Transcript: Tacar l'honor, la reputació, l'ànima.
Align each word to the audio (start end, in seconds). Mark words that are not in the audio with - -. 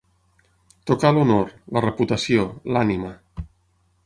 Tacar 0.91 1.11
l'honor, 1.17 1.53
la 1.77 1.85
reputació, 1.87 2.47
l'ànima. 2.75 3.13